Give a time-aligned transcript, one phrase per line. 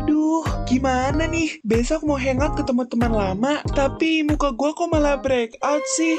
[0.00, 1.60] Aduh, gimana nih?
[1.60, 6.16] Besok mau hangout ketemu teman lama, tapi muka gua kok malah breakout sih?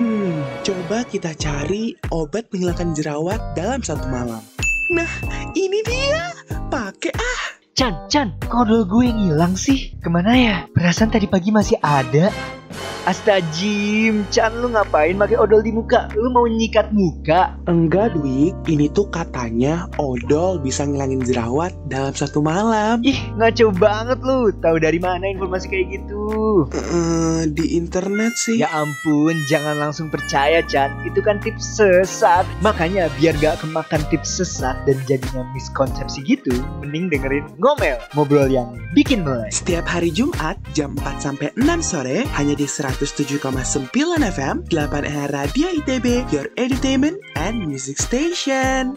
[0.00, 4.40] Hmm, coba kita cari obat menghilangkan jerawat dalam satu malam.
[4.96, 5.12] Nah,
[5.52, 6.32] ini dia.
[6.72, 7.42] Pakai ah.
[7.76, 9.92] Chan, Chan, kodol gue yang hilang sih?
[10.00, 10.56] Ke mana ya?
[10.72, 12.32] Perasaan tadi pagi masih ada.
[13.04, 16.08] Astagfirullah, Chan lu ngapain pakai odol di muka?
[16.16, 17.52] Lu mau nyikat muka?
[17.68, 18.56] Enggak, Dwik.
[18.64, 23.04] Ini tuh katanya odol bisa ngilangin jerawat dalam satu malam.
[23.04, 24.48] Ih, ngaco banget lu.
[24.56, 26.24] Tahu dari mana informasi kayak gitu?
[26.72, 28.64] Eh, di internet sih.
[28.64, 30.90] Ya ampun, jangan langsung percaya, Chan.
[31.04, 32.48] Itu kan tips sesat.
[32.64, 38.72] Makanya biar gak kemakan tips sesat dan jadinya miskonsepsi gitu, mending dengerin ngomel, ngobrol yang
[38.96, 39.52] bikin mulai.
[39.52, 43.40] Setiap hari Jumat jam 4 sampai 6 sore hanya di 107,9
[44.32, 48.96] FM 8R Radio ITB Your Entertainment and Music Station.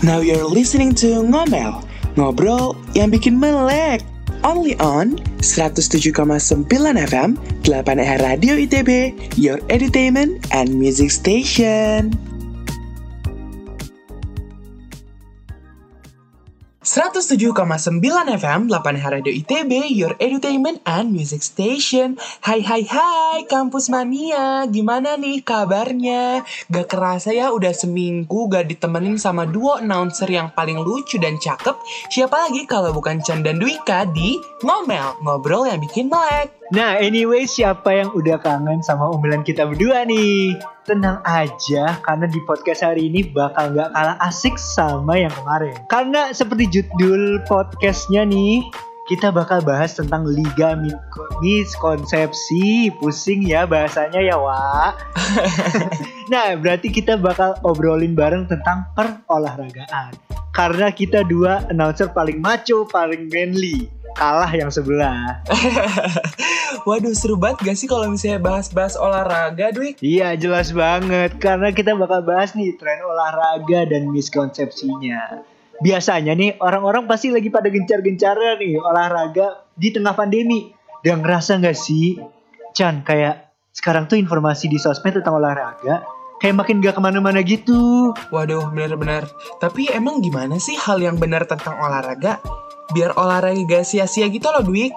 [0.00, 1.84] Now you're listening to Ngomel,
[2.16, 4.00] ngobrol yang bikin melek.
[4.40, 6.16] Only on 107,9
[6.96, 7.36] FM
[7.68, 8.90] 8R Radio ITB
[9.36, 12.29] Your Entertainment and Music Station.
[16.80, 17.52] 107,9
[18.40, 22.16] FM 8 Radio ITB Your Entertainment and Music Station.
[22.40, 24.64] Hai hai hai Kampus Mania.
[24.64, 26.40] Gimana nih kabarnya?
[26.72, 31.76] Gak kerasa ya udah seminggu gak ditemenin sama dua announcer yang paling lucu dan cakep.
[32.08, 37.50] Siapa lagi kalau bukan Chan dan Dwika di Ngomel Ngobrol yang bikin melek Nah, anyway,
[37.50, 40.54] siapa yang udah kangen sama omelan kita berdua nih?
[40.86, 45.74] Tenang aja, karena di podcast hari ini bakal nggak kalah asik sama yang kemarin.
[45.90, 48.62] Karena seperti judul podcastnya nih,
[49.10, 50.78] kita bakal bahas tentang liga
[51.42, 52.94] miskonsepsi.
[53.02, 54.94] Pusing ya bahasanya ya, Wak.
[56.32, 60.14] nah, berarti kita bakal obrolin bareng tentang perolahragaan.
[60.54, 65.42] Karena kita dua announcer paling macho, paling manly kalah yang sebelah.
[66.88, 69.98] Waduh seru banget gak sih kalau misalnya bahas-bahas olahraga, Dwi?
[70.00, 75.44] Iya jelas banget karena kita bakal bahas nih tren olahraga dan miskonsepsinya.
[75.80, 80.72] Biasanya nih orang-orang pasti lagi pada gencar-gencarnya nih olahraga di tengah pandemi.
[81.00, 82.20] Dan ngerasa gak sih,
[82.76, 88.12] Chan kayak sekarang tuh informasi di sosmed tentang olahraga kayak makin gak ke mana-mana gitu.
[88.32, 89.28] Waduh bener-bener.
[89.60, 92.40] Tapi emang gimana sih hal yang benar tentang olahraga?
[92.92, 94.92] Biar olahraga gak sia-sia gitu loh Dwik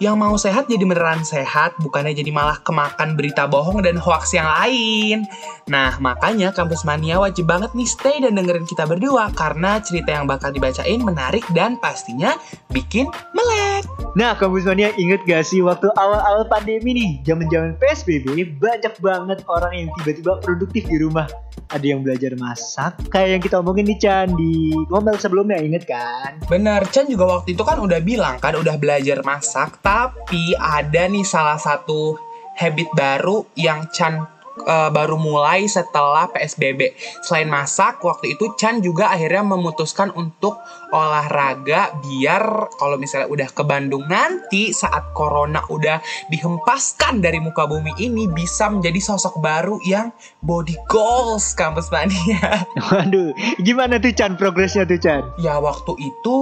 [0.00, 4.48] yang mau sehat jadi beneran sehat, bukannya jadi malah kemakan berita bohong dan hoax yang
[4.48, 5.28] lain.
[5.68, 10.24] Nah, makanya Kampus Mania wajib banget nih stay dan dengerin kita berdua karena cerita yang
[10.24, 12.32] bakal dibacain menarik dan pastinya
[12.72, 13.84] bikin melek.
[14.16, 19.84] Nah, Kampus Mania inget gak sih waktu awal-awal pandemi nih, zaman-zaman PSBB, banyak banget orang
[19.84, 21.28] yang tiba-tiba produktif di rumah.
[21.68, 26.40] Ada yang belajar masak, kayak yang kita omongin nih Chan di ngomel sebelumnya, inget kan?
[26.48, 31.26] Bener, Chan juga waktu itu kan udah bilang kan udah belajar masak, tapi ada nih
[31.26, 32.16] salah satu
[32.56, 36.94] habit baru yang Chan uh, baru mulai setelah PSBB.
[37.22, 40.58] Selain masak, waktu itu Chan juga akhirnya memutuskan untuk
[40.90, 46.02] olahraga biar kalau misalnya udah ke Bandung nanti saat corona udah
[46.34, 50.10] dihempaskan dari muka bumi ini bisa menjadi sosok baru yang
[50.42, 52.66] body goals kampus mania.
[52.90, 53.30] Waduh,
[53.62, 55.22] gimana tuh Chan progresnya tuh Chan?
[55.38, 56.38] Ya waktu itu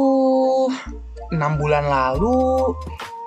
[1.28, 2.72] enam bulan lalu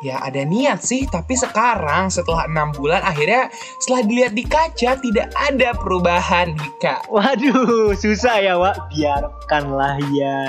[0.02, 5.30] ya ada niat sih tapi sekarang setelah enam bulan akhirnya setelah dilihat di kaca tidak
[5.38, 10.42] ada perubahan Dika waduh susah ya Wak biarkanlah ya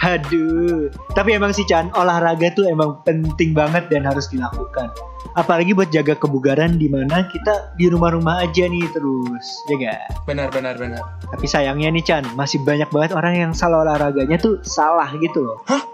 [0.00, 4.88] Aduh, tapi emang sih Chan, olahraga tuh emang penting banget dan harus dilakukan.
[5.36, 9.92] Apalagi buat jaga kebugaran di mana kita di rumah-rumah aja nih terus, jaga.
[9.92, 11.04] Ya benar, benar, benar.
[11.28, 15.60] Tapi sayangnya nih Chan, masih banyak banget orang yang salah olahraganya tuh salah gitu loh.
[15.68, 15.84] Hah?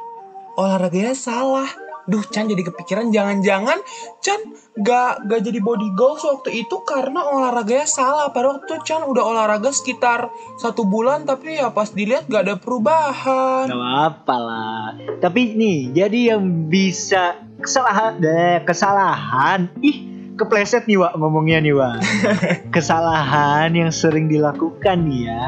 [0.54, 1.87] Olahraganya salah?
[2.08, 3.12] Duh Chan jadi kepikiran.
[3.12, 3.78] Jangan-jangan
[4.24, 4.40] Chan
[4.80, 8.32] gak, gak jadi body goals waktu itu karena olahraganya salah.
[8.32, 13.68] Padahal waktu Chan udah olahraga sekitar satu bulan tapi ya pas dilihat gak ada perubahan.
[13.68, 14.84] Gak apa lah.
[15.20, 20.06] Tapi nih jadi yang bisa kesalahan deh kesalahan ih
[20.38, 21.98] kepleset nih Wak ngomongnya nih Wak.
[22.74, 25.46] Kesalahan yang sering dilakukan nih ya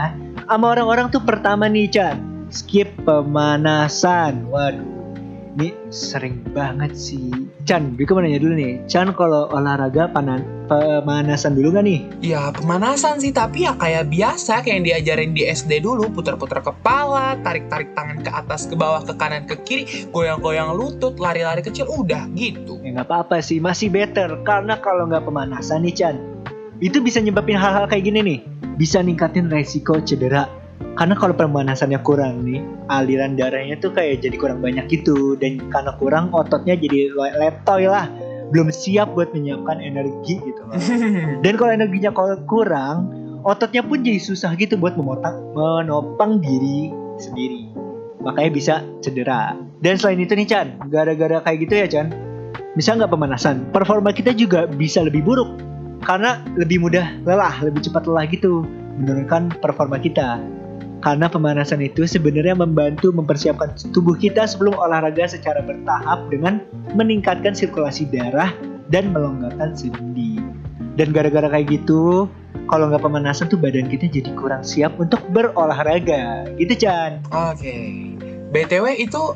[0.51, 2.19] sama orang-orang tuh pertama nih Chan.
[2.51, 4.51] Skip pemanasan.
[4.51, 5.00] Waduh
[5.57, 7.31] ini sering banget sih.
[7.67, 8.83] Chan, Biko mau nanya dulu nih.
[8.87, 12.01] Chan kalau olahraga panan, pemanasan dulu gak nih?
[12.23, 16.11] Ya pemanasan sih, tapi ya kayak biasa kayak yang diajarin di SD dulu.
[16.15, 19.85] Putar-putar kepala, tarik-tarik tangan ke atas, ke bawah, ke kanan, ke kiri.
[20.15, 22.79] Goyang-goyang lutut, lari-lari kecil, udah gitu.
[22.87, 24.41] Ya nggak apa-apa sih, masih better.
[24.47, 26.17] Karena kalau nggak pemanasan nih Chan,
[26.79, 28.41] itu bisa nyebabin hal-hal kayak gini nih
[28.81, 30.60] bisa ningkatin resiko cedera.
[30.97, 32.61] Karena kalau pemanasannya kurang nih,
[32.93, 37.89] aliran darahnya tuh kayak jadi kurang banyak gitu dan karena kurang ototnya jadi le- letoy
[37.89, 38.05] lah.
[38.51, 40.75] Belum siap buat menyiapkan energi gitu loh.
[41.47, 43.07] Dan kalau energinya kalau kurang,
[43.47, 46.91] ototnya pun jadi susah gitu buat memotang, menopang diri
[47.23, 47.71] sendiri.
[48.21, 49.55] Makanya bisa cedera.
[49.81, 52.07] Dan selain itu nih Chan, gara-gara kayak gitu ya Chan,
[52.75, 55.49] bisa nggak pemanasan, performa kita juga bisa lebih buruk.
[56.05, 58.67] Karena lebih mudah lelah, lebih cepat lelah gitu,
[59.01, 60.41] menurunkan performa kita.
[61.01, 66.61] Karena pemanasan itu sebenarnya membantu mempersiapkan tubuh kita sebelum olahraga secara bertahap dengan
[66.93, 68.53] meningkatkan sirkulasi darah
[68.93, 70.37] dan melonggarkan sendi.
[71.01, 72.29] Dan gara-gara kayak gitu,
[72.69, 76.53] kalau nggak pemanasan tuh badan kita jadi kurang siap untuk berolahraga.
[76.61, 77.25] Gitu Chan.
[77.33, 78.13] Oke.
[78.53, 79.33] BTW itu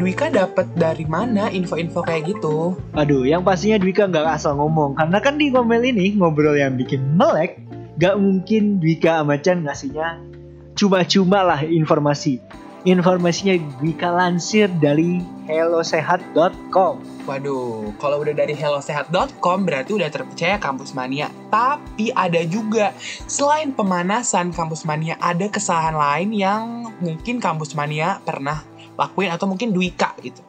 [0.00, 2.74] Dwika dapat dari mana info-info kayak gitu?
[2.96, 4.96] Aduh, yang pastinya Dwika nggak asal ngomong.
[4.96, 7.60] Karena kan di ngomel ini, ngobrol yang bikin melek,
[8.00, 10.35] nggak mungkin Dwika sama Chan ngasihnya
[10.76, 12.38] cuma-cuma lah informasi.
[12.86, 15.18] Informasinya Dwika lansir dari
[15.50, 16.94] hellosehat.com.
[17.26, 21.26] Waduh, kalau udah dari hellosehat.com berarti udah terpercaya Kampus Mania.
[21.50, 22.94] Tapi ada juga,
[23.26, 28.62] selain pemanasan Kampus Mania, ada kesalahan lain yang mungkin Kampus Mania pernah
[28.94, 30.45] lakuin atau mungkin Dwika gitu.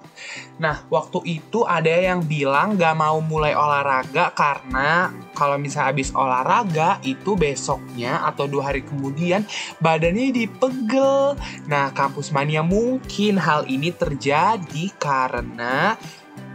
[0.58, 6.98] Nah, waktu itu ada yang bilang gak mau mulai olahraga karena kalau misalnya habis olahraga
[7.06, 9.46] itu besoknya atau dua hari kemudian
[9.78, 11.38] badannya dipegel.
[11.70, 15.98] Nah, kampus mania mungkin hal ini terjadi karena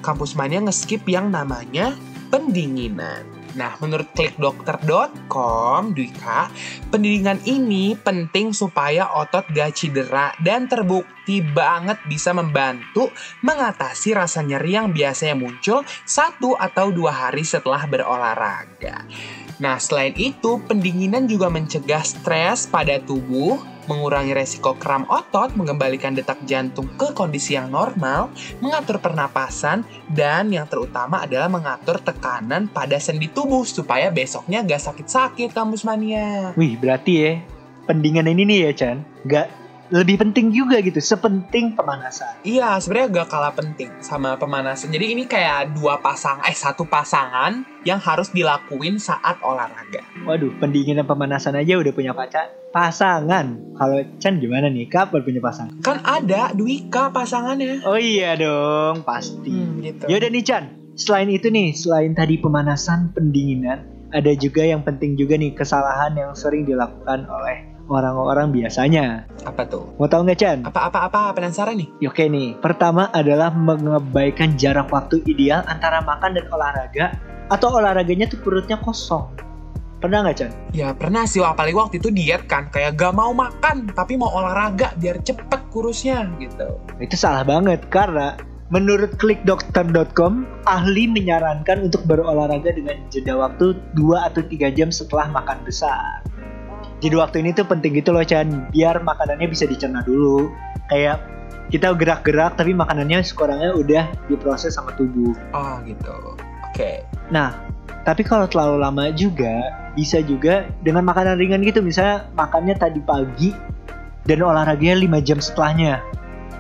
[0.03, 1.95] kampus mania ngeskip yang namanya
[2.33, 3.42] pendinginan.
[3.53, 6.49] Nah, menurut klikdokter.com, Dwika,
[6.89, 13.13] pendinginan ini penting supaya otot gak cedera dan terbukti banget bisa membantu
[13.45, 19.05] mengatasi rasa nyeri yang biasanya muncul satu atau dua hari setelah berolahraga.
[19.63, 23.61] Nah, selain itu, pendinginan juga mencegah stres pada tubuh,
[23.91, 28.31] mengurangi resiko kram otot, mengembalikan detak jantung ke kondisi yang normal,
[28.63, 35.51] mengatur pernapasan, dan yang terutama adalah mengatur tekanan pada sendi tubuh supaya besoknya gak sakit-sakit
[35.51, 36.55] kampus mania.
[36.55, 37.33] Wih, berarti ya,
[37.87, 38.97] pendinginan ini nih ya Chan,
[39.27, 39.47] nggak
[39.93, 42.41] lebih penting juga gitu, sepenting pemanasan.
[42.41, 44.89] Iya, sebenarnya gak kalah penting sama pemanasan.
[44.89, 50.01] Jadi ini kayak dua pasang, eh satu pasangan yang harus dilakuin saat olahraga.
[50.23, 52.55] Waduh, pendinginan pemanasan aja udah punya pacar.
[52.71, 53.75] Pasangan.
[53.75, 54.87] Kalau Chan gimana nih?
[54.87, 55.75] Kapan punya pasangan?
[55.83, 57.83] Kan ada Dwika pasangannya.
[57.83, 59.51] Oh iya dong, pasti.
[59.51, 60.07] Hmm, gitu.
[60.07, 60.65] Yaudah nih Chan,
[60.95, 63.83] selain itu nih, selain tadi pemanasan, pendinginan,
[64.15, 69.27] ada juga yang penting juga nih kesalahan yang sering dilakukan oleh orang-orang biasanya.
[69.43, 69.91] Apa tuh?
[69.99, 70.59] Mau tahu nggak Chan?
[70.63, 71.91] Apa-apa-apa penasaran nih?
[72.07, 77.19] Oke nih, pertama adalah mengabaikan jarak waktu ideal antara makan dan olahraga
[77.51, 79.52] atau olahraganya tuh perutnya kosong.
[80.03, 80.51] Pernah nggak Chan?
[80.75, 82.67] Ya pernah sih, apalagi waktu itu diet kan.
[82.75, 86.83] Kayak gak mau makan, tapi mau olahraga biar cepet kurusnya gitu.
[86.99, 88.35] Itu salah banget karena
[88.75, 95.63] menurut klikdokter.com ahli menyarankan untuk berolahraga dengan jeda waktu 2 atau 3 jam setelah makan
[95.63, 96.27] besar.
[96.99, 100.51] Jadi waktu ini tuh penting gitu loh Chan, biar makanannya bisa dicerna dulu.
[100.91, 101.23] Kayak
[101.71, 105.31] kita gerak-gerak tapi makanannya sekurangnya udah diproses sama tubuh.
[105.55, 106.35] Oh gitu.
[106.73, 107.07] Oke.
[107.29, 107.72] Nah,
[108.03, 113.51] tapi kalau terlalu lama juga bisa juga dengan makanan ringan gitu misalnya makannya tadi pagi
[114.27, 116.03] dan olahraganya 5 jam setelahnya.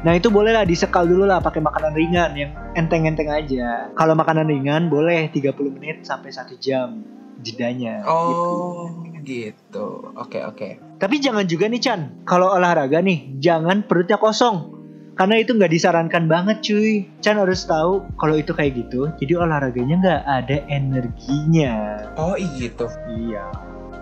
[0.02, 3.94] Nah itu boleh lah disekal dulu lah pakai makanan ringan yang enteng-enteng aja.
[3.94, 7.06] Kalau makanan ringan boleh 30 menit sampai 1 jam
[7.38, 8.02] jedanya.
[8.02, 8.10] gitu.
[8.10, 8.90] Oh
[9.22, 9.86] gitu.
[10.18, 10.98] Oke oke.
[10.98, 14.81] Tapi jangan juga nih Chan, kalau olahraga nih jangan perutnya kosong.
[15.12, 17.04] Karena itu nggak disarankan banget cuy.
[17.20, 21.76] Chan harus tahu kalau itu kayak gitu, jadi olahraganya nggak ada energinya.
[22.16, 22.86] Oh iya gitu.
[23.12, 23.44] Iya.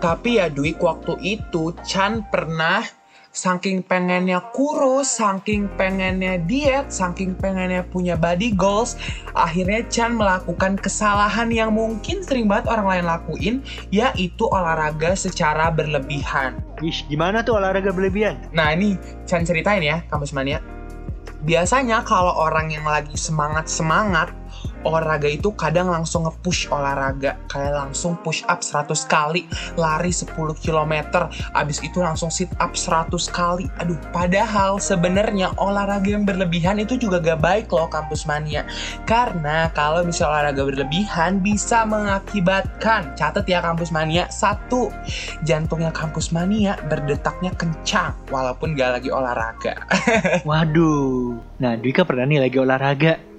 [0.01, 2.81] Tapi ya Dwik waktu itu Chan pernah
[3.31, 8.99] saking pengennya kurus, saking pengennya diet, saking pengennya punya body goals,
[9.35, 13.55] akhirnya Chan melakukan kesalahan yang mungkin sering banget orang lain lakuin,
[13.89, 16.59] yaitu olahraga secara berlebihan.
[16.83, 18.35] Ih, gimana tuh olahraga berlebihan?
[18.51, 20.59] Nah ini Chan ceritain ya, kampus mania.
[21.41, 24.29] Biasanya kalau orang yang lagi semangat-semangat,
[24.83, 27.37] olahraga itu kadang langsung nge-push olahraga.
[27.49, 29.45] Kayak langsung push up 100 kali,
[29.77, 30.93] lari 10 km,
[31.53, 33.65] abis itu langsung sit up 100 kali.
[33.81, 38.65] Aduh, padahal sebenarnya olahraga yang berlebihan itu juga gak baik loh kampus mania.
[39.05, 44.89] Karena kalau misalnya olahraga berlebihan bisa mengakibatkan, catat ya kampus mania, satu,
[45.45, 49.75] jantungnya kampus mania berdetaknya kencang walaupun gak lagi olahraga.
[50.49, 51.37] Waduh.
[51.61, 53.30] Nah, Dwika pernah nih lagi olahraga.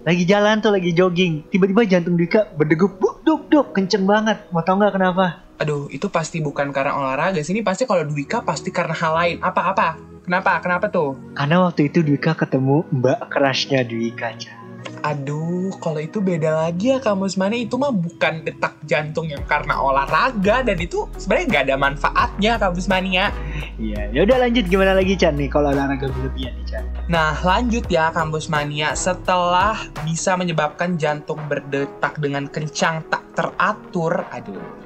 [0.00, 1.44] Lagi jalan tuh, lagi jogging.
[1.52, 4.48] Tiba-tiba jantung Dwika berdegup, buk, duk, duk, kenceng banget.
[4.48, 5.44] Mau tau nggak kenapa?
[5.60, 7.44] Aduh, itu pasti bukan karena olahraga.
[7.44, 9.36] Sini pasti kalau Dwika pasti karena hal lain.
[9.44, 10.00] Apa-apa?
[10.24, 10.56] Kenapa?
[10.64, 11.36] Kenapa tuh?
[11.36, 14.59] Karena waktu itu Dwika ketemu mbak kerasnya Dwika, Chan.
[15.00, 17.64] Aduh, kalau itu beda lagi ya Kak Musmani.
[17.64, 20.60] Itu mah bukan detak jantung yang karena olahraga.
[20.60, 23.32] Dan itu sebenarnya nggak ada manfaatnya Kak Musmani ya.
[23.80, 26.84] Iya, ya udah lanjut gimana lagi Chan nih kalau olahraga berlebihan nih Chan.
[27.08, 28.92] Nah, lanjut ya kampus mania.
[28.92, 34.79] Setelah bisa menyebabkan jantung berdetak dengan kencang tak teratur, aduh.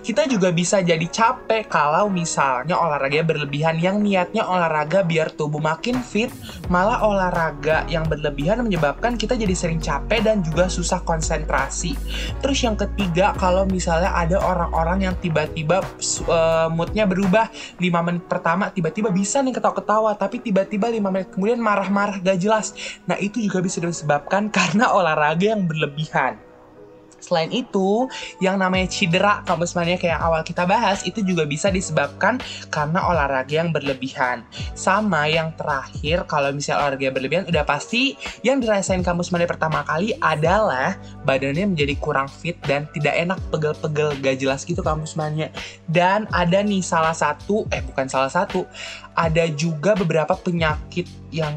[0.00, 6.00] Kita juga bisa jadi capek kalau misalnya olahraga berlebihan yang niatnya olahraga biar tubuh makin
[6.00, 6.32] fit,
[6.72, 11.94] malah olahraga yang berlebihan menyebabkan kita jadi sering capek dan juga susah konsentrasi.
[12.40, 15.82] Terus yang ketiga, kalau misalnya ada orang-orang yang tiba-tiba
[16.28, 21.60] uh, moodnya berubah 5 menit pertama tiba-tiba bisa nih ketawa-ketawa tapi tiba-tiba 5 menit kemudian
[21.60, 22.74] marah-marah gak jelas.
[23.04, 26.47] Nah itu juga bisa disebabkan karena olahraga yang berlebihan.
[27.18, 28.06] Selain itu,
[28.38, 32.38] yang namanya cedera kampus mania kayak awal kita bahas itu juga bisa disebabkan
[32.70, 34.46] karena olahraga yang berlebihan.
[34.78, 38.14] Sama yang terakhir, kalau misalnya olahraga yang berlebihan udah pasti
[38.46, 40.96] yang dirasain kampus mania pertama kali adalah
[41.26, 45.50] badannya menjadi kurang fit dan tidak enak pegel-pegel gak jelas gitu kampus mania.
[45.90, 48.64] Dan ada nih salah satu, eh bukan salah satu,
[49.18, 51.54] ada juga beberapa penyakit yang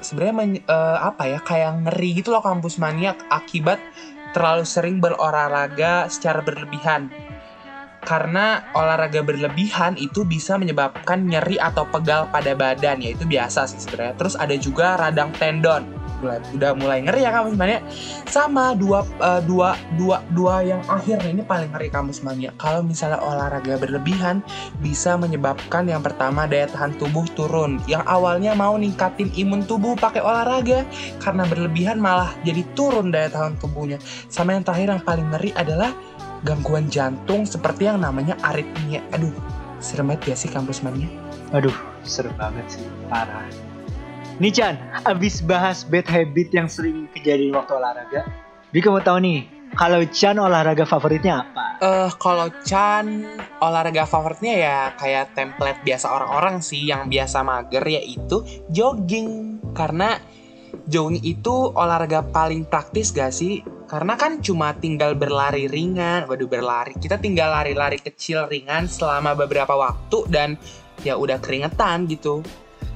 [0.00, 3.78] sebenarnya uh, apa ya kayak ngeri gitu loh kampus mania akibat
[4.32, 7.10] terlalu sering berolahraga secara berlebihan.
[8.00, 13.80] Karena olahraga berlebihan itu bisa menyebabkan nyeri atau pegal pada badan, ya itu biasa sih
[13.80, 14.16] sebenarnya.
[14.16, 16.00] Terus ada juga radang tendon.
[16.20, 17.80] Mulai udah mulai ngeri ya kamu semuanya
[18.28, 23.16] sama dua uh, dua dua dua yang akhir ini paling ngeri kamu semuanya kalau misalnya
[23.24, 24.44] olahraga berlebihan
[24.84, 27.80] bisa menyebabkan yang pertama daya tahan tubuh turun.
[27.88, 30.84] Yang awalnya mau ningkatin imun tubuh pakai olahraga
[31.24, 33.96] karena berlebihan malah jadi turun daya tahan tubuhnya.
[34.28, 35.96] Sama yang terakhir yang paling ngeri adalah
[36.46, 39.32] gangguan jantung seperti yang namanya aritmia aduh
[39.80, 41.08] serem banget ya sih kampus mania
[41.52, 43.44] aduh serem banget sih parah
[44.40, 48.24] Nih Chan, abis bahas bad habit yang sering kejadian waktu olahraga,
[48.72, 49.44] Bika mau tahu nih,
[49.76, 51.66] kalau Chan olahraga favoritnya apa?
[51.78, 53.06] Eh, uh, kalau Chan
[53.62, 58.42] olahraga favoritnya ya kayak template biasa orang-orang sih yang biasa mager yaitu
[58.72, 59.60] jogging.
[59.70, 60.18] Karena
[60.88, 63.60] jogging itu olahraga paling praktis gak sih?
[63.90, 66.94] Karena kan cuma tinggal berlari ringan, waduh berlari.
[66.94, 70.54] Kita tinggal lari-lari kecil ringan selama beberapa waktu dan
[71.02, 72.44] ya udah keringetan gitu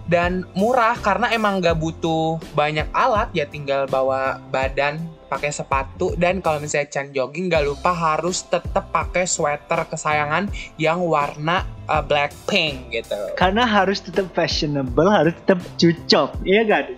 [0.04, 5.00] dan murah karena emang gak butuh banyak alat ya tinggal bawa badan
[5.34, 10.46] pakai sepatu dan kalau misalnya Chan jogging gak lupa harus tetap pakai sweater kesayangan
[10.78, 13.18] yang warna uh, black pink gitu.
[13.34, 16.94] Karena harus tetap fashionable harus tetap cocok iya gak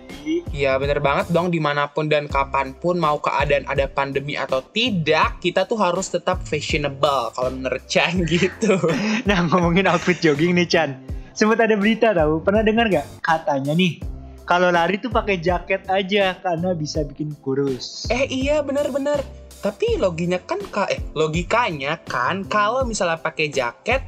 [0.51, 4.59] Iya bener banget dong di mana pun dan kapan pun mau keadaan ada pandemi atau
[4.59, 8.77] tidak kita tuh harus tetap fashionable kalau menurut Chan gitu.
[9.23, 10.99] Nah ngomongin outfit jogging nih Chan.
[11.31, 14.16] Sempat ada berita tahu pernah dengar gak katanya nih
[14.47, 19.19] kalau lari tuh pakai jaket aja karena bisa bikin kurus eh iya bener-bener
[19.59, 24.01] tapi loginya kan eh logikanya kan kalau misalnya pakai jaket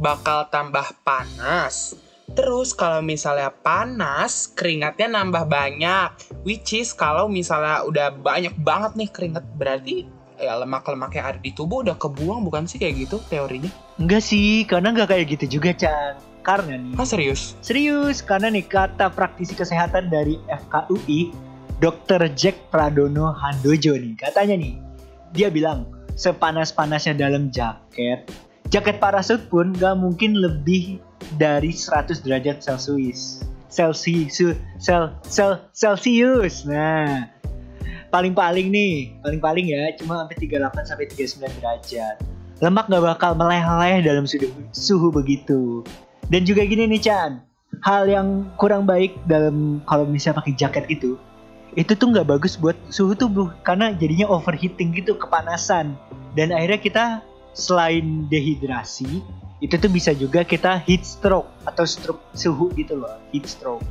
[0.00, 1.94] bakal tambah panas
[2.32, 6.16] Terus kalau misalnya panas, keringatnya nambah banyak.
[6.48, 10.08] Which is kalau misalnya udah banyak banget nih keringat, berarti
[10.40, 13.68] ya lemak-lemak yang ada di tubuh udah kebuang bukan sih kayak gitu teorinya?
[14.00, 16.31] Enggak sih, karena nggak kayak gitu juga, Chan.
[16.42, 16.98] Karena nih.
[16.98, 17.54] Ah serius?
[17.62, 21.30] Serius, karena nih kata praktisi kesehatan dari FKUI,
[21.78, 22.30] Dr.
[22.34, 24.74] Jack Pradono Handojo nih, katanya nih,
[25.34, 25.86] dia bilang
[26.18, 28.26] sepanas-panasnya dalam jaket,
[28.70, 30.98] jaket parasut pun gak mungkin lebih
[31.38, 33.46] dari 100 derajat Celcius.
[33.72, 34.36] Celsius,
[34.76, 36.68] sel, sel, Celsius.
[36.68, 37.32] Nah,
[38.12, 42.16] paling-paling nih, paling-paling ya, cuma sampai 38 sampai 39 derajat.
[42.60, 45.82] Lemak gak bakal meleleh dalam suhu, suhu begitu.
[46.32, 47.44] Dan juga gini nih Chan,
[47.84, 51.20] hal yang kurang baik dalam kalau misalnya pakai jaket itu,
[51.76, 55.92] itu tuh nggak bagus buat suhu tubuh karena jadinya overheating gitu, kepanasan.
[56.32, 57.04] Dan akhirnya kita
[57.52, 59.20] selain dehidrasi,
[59.60, 63.84] itu tuh bisa juga kita heat stroke atau stroke suhu gitu loh, heat stroke.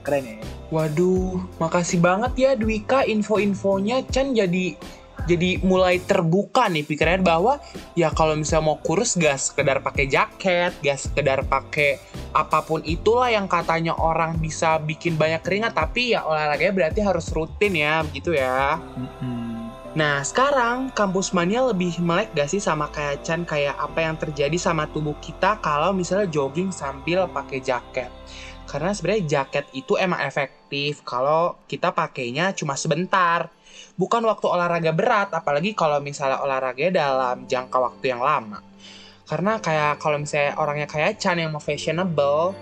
[0.00, 0.40] Keren ya?
[0.72, 4.80] Waduh, makasih banget ya Dwika info-infonya Chan jadi
[5.24, 7.56] jadi mulai terbuka nih pikirannya bahwa
[7.96, 11.96] ya kalau misalnya mau kurus gak sekedar pakai jaket, gak sekedar pakai
[12.36, 17.26] apa pun itulah yang katanya orang bisa bikin banyak keringat tapi ya olahraganya berarti harus
[17.32, 18.76] rutin ya begitu ya.
[19.94, 24.58] Nah sekarang kampus mania lebih melek gak sih sama kayak Chan kayak apa yang terjadi
[24.58, 28.10] sama tubuh kita kalau misalnya jogging sambil pakai jaket.
[28.66, 33.48] Karena sebenarnya jaket itu emang efektif kalau kita pakainya cuma sebentar
[33.94, 38.60] bukan waktu olahraga berat, apalagi kalau misalnya olahraga dalam jangka waktu yang lama.
[39.24, 42.52] Karena kayak kalau misalnya orangnya kayak Chan yang mau fashionable,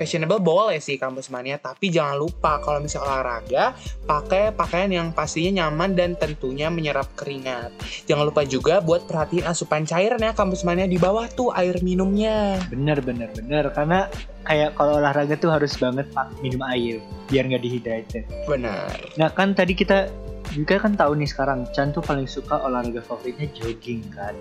[0.00, 3.64] fashionable boleh sih kampus mania, tapi jangan lupa kalau misalnya olahraga,
[4.08, 7.72] pakai pakaian yang pastinya nyaman dan tentunya menyerap keringat.
[8.08, 12.56] Jangan lupa juga buat perhatiin asupan cairan ya kampus mania di bawah tuh air minumnya.
[12.72, 14.08] Bener bener bener karena
[14.48, 18.24] kayak kalau olahraga tuh harus banget pak minum air biar nggak dehydrated.
[18.48, 18.96] Benar.
[19.20, 20.08] Nah kan tadi kita
[20.52, 24.34] juga kan tahu nih sekarang Chan tuh paling suka olahraga favoritnya jogging kan.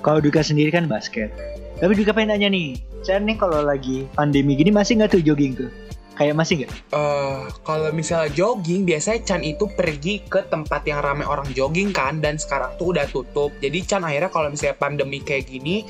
[0.00, 1.34] Kalau Duka sendiri kan basket.
[1.76, 5.52] Tapi juga pengen nanya nih, Chan nih kalau lagi pandemi gini masih nggak tuh jogging
[5.52, 5.68] tuh?
[6.16, 6.72] Kayak masih nggak?
[6.72, 12.24] Eh, kalau misalnya jogging, biasanya Chan itu pergi ke tempat yang ramai orang jogging kan,
[12.24, 13.52] dan sekarang tuh udah tutup.
[13.60, 15.84] Jadi Chan akhirnya kalau misalnya pandemi kayak gini,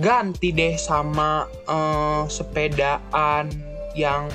[0.00, 3.52] ganti deh sama eh, sepedaan
[3.92, 4.32] yang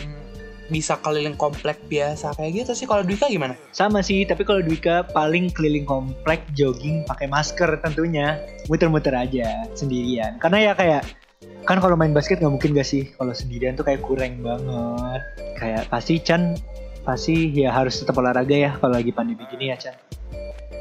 [0.68, 2.86] bisa keliling komplek biasa kayak gitu sih.
[2.88, 3.56] Kalau Dwika gimana?
[3.72, 10.40] Sama sih, tapi kalau Dwika paling keliling komplek jogging pakai masker tentunya, muter-muter aja sendirian.
[10.40, 11.04] Karena ya kayak
[11.68, 15.22] kan kalau main basket nggak mungkin gak sih kalau sendirian tuh kayak kurang banget.
[15.60, 16.56] Kayak pasti Chan
[17.08, 19.96] pasti ya harus tetap olahraga ya kalau lagi pandemi gini ya Chan.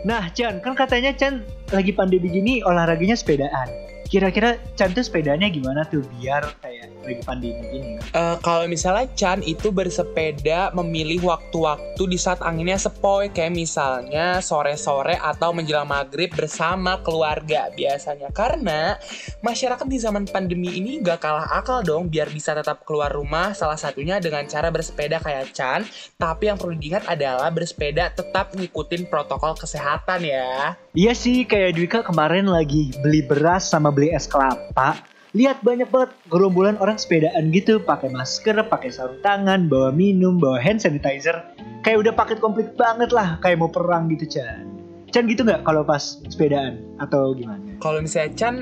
[0.02, 3.71] Nah Chan, kan katanya Chan lagi pandemi gini olahraganya sepedaan.
[4.07, 6.75] Kira-kira Chan tuh sepedanya gimana tuh biar kayak
[7.07, 7.95] lagi pandemi gini?
[8.13, 15.17] Eh, kalau misalnya Chan itu bersepeda memilih waktu-waktu di saat anginnya sepoi kayak misalnya sore-sore
[15.17, 18.99] atau menjelang maghrib bersama keluarga biasanya karena
[19.41, 23.79] masyarakat di zaman pandemi ini gak kalah akal dong biar bisa tetap keluar rumah salah
[23.79, 25.87] satunya dengan cara bersepeda kayak Chan
[26.19, 32.01] tapi yang perlu diingat adalah bersepeda tetap ngikutin protokol kesehatan ya Iya sih, kayak Dwika
[32.01, 34.97] kemarin lagi beli beras sama beli es kelapa.
[35.37, 40.57] Lihat banyak banget gerombolan orang sepedaan gitu, pakai masker, pakai sarung tangan, bawa minum, bawa
[40.57, 41.37] hand sanitizer.
[41.85, 44.64] Kayak udah paket komplit banget lah, kayak mau perang gitu Chan.
[45.12, 47.62] Chan gitu nggak kalau pas sepedaan atau gimana?
[47.78, 48.55] kalau misalnya Chan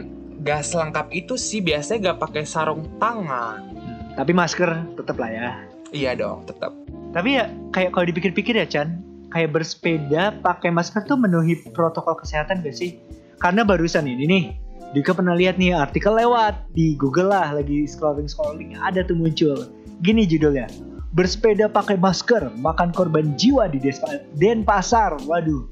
[0.42, 5.50] gak selengkap itu sih biasanya gak pakai sarung tangan Hmm, Tapi masker tetap lah ya.
[5.90, 6.70] iya dong tetap
[7.10, 8.98] Tapi ya kayak kalau dipikir-pikir ya Chan,
[9.30, 12.98] kayak bersepeda pakai masker tuh memenuhi protokol kesehatan gak sih?
[13.40, 14.44] Karena barusan ini nih,
[14.92, 19.70] Dika pernah lihat nih artikel lewat di Google lah lagi scrolling scrolling ada tuh muncul.
[20.04, 20.68] Gini judulnya,
[21.14, 25.16] bersepeda pakai masker makan korban jiwa di Despa- Denpasar.
[25.24, 25.64] Waduh,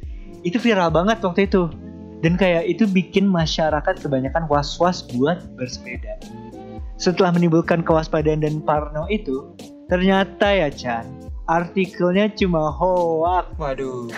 [0.46, 1.68] itu viral banget waktu itu.
[2.22, 6.22] Dan kayak itu bikin masyarakat kebanyakan was-was buat bersepeda.
[6.94, 9.58] Setelah menimbulkan kewaspadaan dan parno itu,
[9.90, 11.02] ternyata ya Chan,
[11.50, 13.46] artikelnya cuma hoax.
[13.58, 14.08] waduh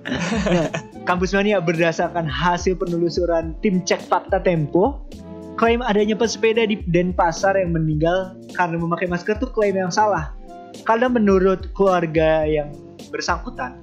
[0.54, 0.68] Nah,
[1.02, 5.02] Kampus Mania berdasarkan hasil penelusuran tim cek fakta Tempo,
[5.58, 10.30] klaim adanya pesepeda di Denpasar yang meninggal karena memakai masker tuh klaim yang salah.
[10.86, 12.70] Karena menurut keluarga yang
[13.10, 13.82] bersangkutan,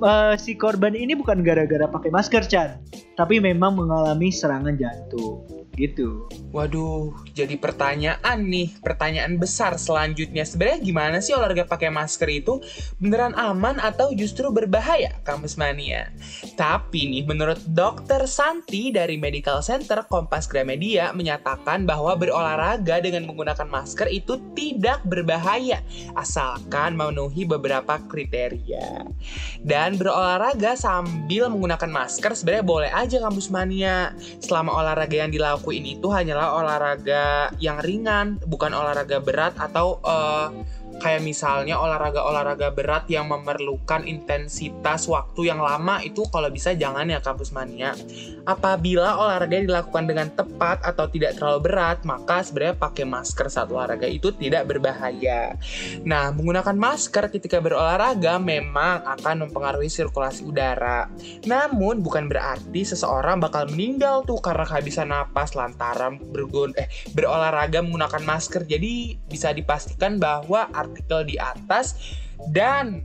[0.00, 2.78] eh, si korban ini bukan gara-gara pakai masker Chan,
[3.18, 5.44] tapi memang mengalami serangan jantung.
[5.76, 6.24] Gitu.
[6.56, 10.48] Waduh, jadi pertanyaan nih, pertanyaan besar selanjutnya.
[10.48, 12.64] Sebenarnya gimana sih olahraga pakai masker itu?
[12.96, 16.08] Beneran aman atau justru berbahaya, Kampus Mania?
[16.56, 23.68] Tapi nih, menurut Dokter Santi dari Medical Center Kompas Gramedia menyatakan bahwa berolahraga dengan menggunakan
[23.68, 25.84] masker itu tidak berbahaya,
[26.16, 29.04] asalkan memenuhi beberapa kriteria.
[29.60, 36.06] Dan berolahraga sambil menggunakan masker sebenarnya boleh aja Kampus Mania, selama olahraga yang dilakukan itu
[36.12, 40.48] hanyalah olahraga yang ringan, bukan olahraga berat atau eh,
[41.00, 47.20] kayak misalnya olahraga-olahraga berat yang memerlukan intensitas waktu yang lama itu kalau bisa jangan ya
[47.20, 47.92] kampus mania.
[48.46, 54.06] Apabila olahraga dilakukan dengan tepat atau tidak terlalu berat, maka sebenarnya pakai masker saat olahraga
[54.06, 55.58] itu tidak berbahaya.
[56.06, 61.10] Nah, menggunakan masker ketika berolahraga memang akan mempengaruhi sirkulasi udara.
[61.42, 66.86] Namun bukan berarti seseorang bakal meninggal tuh karena kehabisan napas lantaran bergun eh
[67.18, 68.62] berolahraga menggunakan masker.
[68.62, 71.98] Jadi bisa dipastikan bahwa artikel di atas
[72.54, 73.04] dan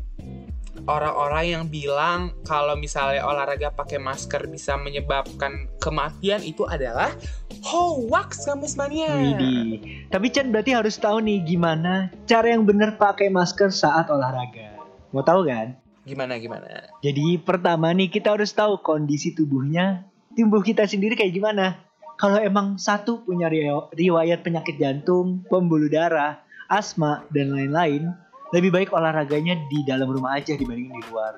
[0.87, 7.13] orang-orang yang bilang kalau misalnya olahraga pakai masker bisa menyebabkan kematian itu adalah
[7.61, 9.11] hoax kampus mania.
[9.11, 10.07] Widih.
[10.09, 14.79] Tapi Chan berarti harus tahu nih gimana cara yang benar pakai masker saat olahraga.
[15.11, 15.75] Mau tahu kan?
[16.01, 16.89] Gimana gimana?
[17.05, 21.77] Jadi pertama nih kita harus tahu kondisi tubuhnya, tubuh kita sendiri kayak gimana.
[22.17, 28.15] Kalau emang satu punya ri- riwayat penyakit jantung, pembuluh darah, asma, dan lain-lain,
[28.55, 31.35] lebih baik olahraganya di dalam rumah aja dibandingin di luar.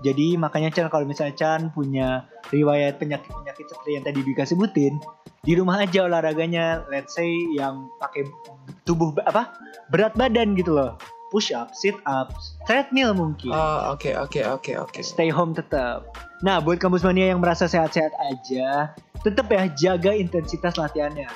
[0.00, 4.96] Jadi makanya Chan kalau misalnya Chan punya riwayat penyakit-penyakit seperti yang tadi Dika sebutin,
[5.42, 8.28] di rumah aja olahraganya, let's say yang pakai
[8.86, 9.50] tubuh apa
[9.90, 10.94] berat badan gitu loh.
[11.30, 12.34] push up, sit up,
[12.66, 13.54] treadmill mungkin.
[13.54, 15.00] Oh, oke oke oke oke.
[15.00, 16.10] Stay home tetap.
[16.42, 21.30] Nah, buat kampus mania yang merasa sehat-sehat aja, tetap ya jaga intensitas latihannya.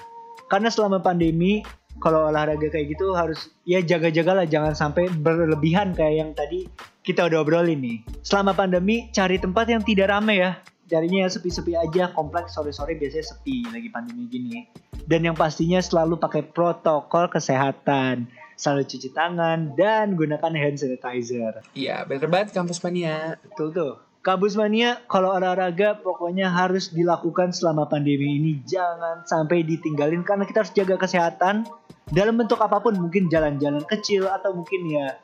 [0.50, 1.62] Karena selama pandemi,
[2.02, 6.66] kalau olahraga kayak gitu harus ya jaga-jagalah jangan sampai berlebihan kayak yang tadi
[7.04, 7.98] kita udah obrolin nih.
[8.24, 10.56] Selama pandemi, cari tempat yang tidak ramai ya.
[10.88, 14.64] Carinya yang sepi-sepi aja, kompleks sore-sore biasanya sepi lagi pandemi gini.
[15.04, 18.28] Dan yang pastinya selalu pakai protokol kesehatan.
[18.56, 21.60] Selalu cuci tangan dan gunakan hand sanitizer.
[21.76, 23.36] Iya, bener banget kampus mania.
[23.44, 23.94] Betul tuh.
[24.24, 30.64] Kampus mania kalau olahraga pokoknya harus dilakukan selama pandemi ini jangan sampai ditinggalin karena kita
[30.64, 31.68] harus jaga kesehatan
[32.12, 35.16] dalam bentuk apa pun mungkin jalan-jalan kecil atau mungkin ya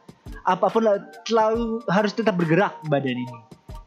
[0.49, 0.97] apa pun lah
[1.29, 3.39] selalu harus tetap bergerak badan ini.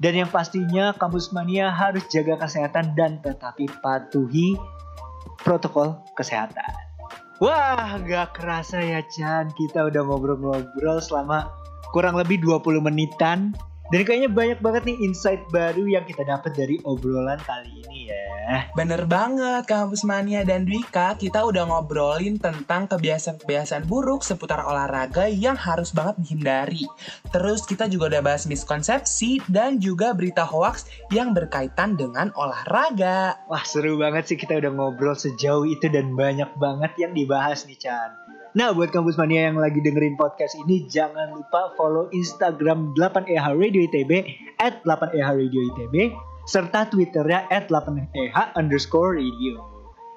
[0.03, 4.59] Dan yang pastinya kampus mania harus jaga kesehatan dan tetapi patuhi
[5.39, 6.67] protokol kesehatan.
[7.39, 11.47] Wah, gak kerasa ya Chan, kita udah ngobrol-ngobrol selama
[11.95, 13.55] kurang lebih 20 menitan
[13.91, 18.23] dan kayaknya banyak banget nih insight baru yang kita dapat dari obrolan kali ini ya.
[18.75, 25.59] Bener banget kampus mania dan Dwika kita udah ngobrolin tentang kebiasaan-kebiasaan buruk seputar olahraga yang
[25.59, 26.87] harus banget dihindari.
[27.31, 33.35] Terus kita juga udah bahas miskonsepsi dan juga berita hoax yang berkaitan dengan olahraga.
[33.51, 37.79] Wah seru banget sih kita udah ngobrol sejauh itu dan banyak banget yang dibahas nih
[37.79, 38.23] Chan.
[38.53, 43.81] Nah, buat kampus mania yang lagi dengerin podcast ini, jangan lupa follow Instagram 8EH Radio
[43.89, 44.29] ITB
[44.61, 46.13] at 8EH Radio ITB,
[46.45, 49.72] serta Twitternya at 8EH underscore radio.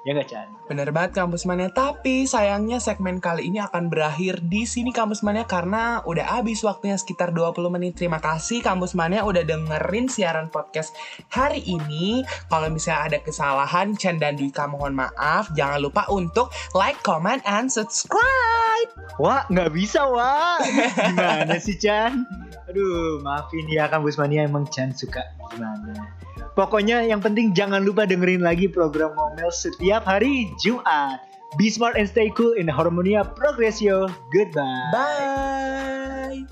[0.06, 0.46] Ya gak, Chan?
[0.70, 5.42] Bener banget kampus mania, tapi sayangnya segmen kali ini akan berakhir di sini kampus mania
[5.50, 7.98] karena udah habis waktunya sekitar 20 menit.
[7.98, 10.94] Terima kasih kampus mania udah dengerin siaran podcast
[11.26, 12.22] hari ini.
[12.46, 15.50] Kalau misalnya ada kesalahan, Chan dan Dwika mohon maaf.
[15.58, 18.90] Jangan lupa untuk like, comment, and subscribe.
[19.18, 20.62] Wah, nggak bisa, wah.
[21.02, 22.22] Gimana sih, Chan?
[22.70, 26.14] Aduh, maafin ya kampus mania emang Chan suka gimana.
[26.56, 31.20] Pokoknya yang penting jangan lupa dengerin lagi program Ngomel setiap hari Jumat.
[31.60, 34.08] Be smart and stay cool in Harmonia Progresio.
[34.32, 34.88] Goodbye.
[34.88, 36.48] Bye.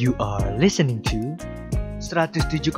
[0.00, 1.36] You are listening to
[2.00, 2.72] 107,9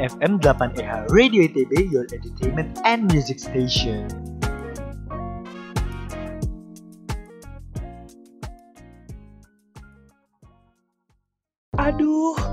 [0.00, 4.33] FM 8EH Radio ITB, your entertainment and music station.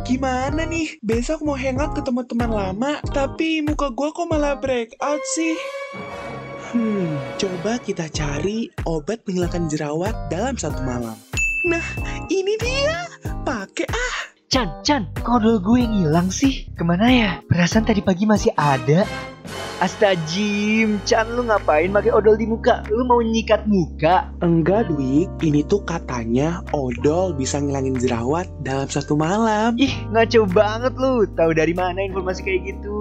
[0.04, 0.98] Gimana nih?
[1.06, 5.56] Besok mau hangout ketemu teman lama, tapi muka gua kok malah breakout sih?
[6.72, 11.20] Hmm, coba kita cari obat menghilangkan jerawat dalam satu malam.
[11.68, 11.84] Nah,
[12.32, 13.06] ini dia.
[13.44, 14.18] Pakai ah.
[14.52, 16.68] Chan, Chan, kodol gue ngilang sih.
[16.76, 17.32] Ke mana ya?
[17.48, 19.08] Perasaan tadi pagi masih ada.
[19.82, 22.86] Astagfirullah, Chan lu ngapain pakai odol di muka?
[22.94, 24.30] Lu mau nyikat muka?
[24.46, 25.26] Enggak, Dwi.
[25.42, 29.74] Ini tuh katanya odol bisa ngilangin jerawat dalam satu malam.
[29.82, 31.26] Ih, ngaco banget lu.
[31.34, 32.98] Tahu dari mana informasi kayak gitu?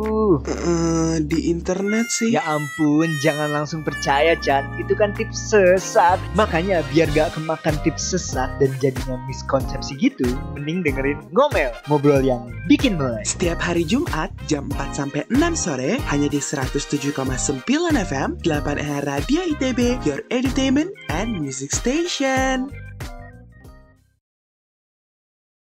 [0.48, 2.32] Eh, di internet sih.
[2.32, 4.64] Ya ampun, jangan langsung percaya, Chan.
[4.80, 6.16] Itu kan tips sesat.
[6.32, 10.24] Makanya biar gak kemakan tips sesat dan jadinya miskonsepsi gitu,
[10.56, 13.20] mending dengerin ngomel, ngobrol yang bikin mulai.
[13.28, 16.40] Setiap hari Jumat jam 4 sampai 6 sore hanya di
[16.72, 17.66] 107,9
[17.98, 22.89] FM 8 R Radio ITB Your Entertainment and Music Station.